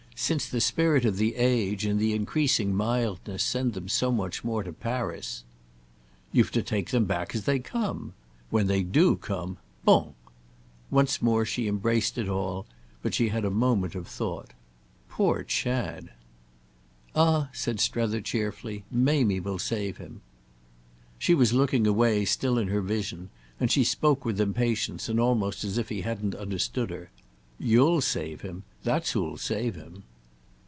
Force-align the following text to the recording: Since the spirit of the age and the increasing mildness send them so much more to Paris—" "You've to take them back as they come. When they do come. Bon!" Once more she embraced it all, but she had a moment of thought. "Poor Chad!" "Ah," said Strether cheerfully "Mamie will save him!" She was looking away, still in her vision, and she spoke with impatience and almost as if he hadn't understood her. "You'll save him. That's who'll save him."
Since 0.13 0.49
the 0.49 0.61
spirit 0.61 1.03
of 1.03 1.17
the 1.17 1.33
age 1.35 1.83
and 1.83 1.99
the 1.99 2.13
increasing 2.13 2.75
mildness 2.77 3.43
send 3.43 3.73
them 3.73 3.89
so 3.89 4.11
much 4.11 4.43
more 4.43 4.61
to 4.61 4.71
Paris—" 4.71 5.43
"You've 6.31 6.51
to 6.51 6.61
take 6.61 6.91
them 6.91 7.05
back 7.05 7.33
as 7.33 7.45
they 7.45 7.57
come. 7.57 8.13
When 8.51 8.67
they 8.67 8.83
do 8.83 9.15
come. 9.15 9.57
Bon!" 9.83 10.13
Once 10.91 11.23
more 11.23 11.43
she 11.43 11.67
embraced 11.67 12.19
it 12.19 12.29
all, 12.29 12.67
but 13.01 13.15
she 13.15 13.29
had 13.29 13.43
a 13.45 13.49
moment 13.49 13.95
of 13.95 14.07
thought. 14.07 14.51
"Poor 15.09 15.41
Chad!" 15.41 16.11
"Ah," 17.15 17.49
said 17.51 17.79
Strether 17.79 18.21
cheerfully 18.21 18.83
"Mamie 18.91 19.39
will 19.39 19.57
save 19.57 19.97
him!" 19.97 20.21
She 21.17 21.33
was 21.33 21.51
looking 21.51 21.87
away, 21.87 22.25
still 22.25 22.59
in 22.59 22.67
her 22.67 22.81
vision, 22.81 23.31
and 23.59 23.71
she 23.71 23.83
spoke 23.83 24.23
with 24.23 24.39
impatience 24.39 25.09
and 25.09 25.19
almost 25.19 25.63
as 25.63 25.79
if 25.79 25.89
he 25.89 26.01
hadn't 26.01 26.35
understood 26.35 26.91
her. 26.91 27.09
"You'll 27.57 28.01
save 28.01 28.41
him. 28.41 28.61
That's 28.83 29.13
who'll 29.13 29.37
save 29.37 29.73
him." 29.73 30.03